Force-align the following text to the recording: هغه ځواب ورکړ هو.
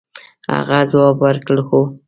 هغه 0.53 0.79
ځواب 0.91 1.17
ورکړ 1.25 1.57
هو. 1.67 1.81